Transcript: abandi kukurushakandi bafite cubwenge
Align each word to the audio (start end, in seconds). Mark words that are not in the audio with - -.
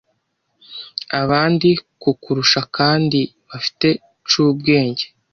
abandi 1.21 1.69
kukurushakandi 2.01 3.21
bafite 3.49 3.89
cubwenge 4.29 5.05